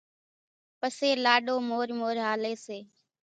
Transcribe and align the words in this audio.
پسي 0.79 1.09
لاڏو 1.23 1.55
مورِ 1.69 1.87
مورِ 1.99 2.15
ھالي 2.25 2.53
سي۔ 2.65 2.77